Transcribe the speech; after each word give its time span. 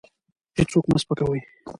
هېڅوک 0.57 0.85
مه 0.91 0.97
سپکوئ. 1.01 1.39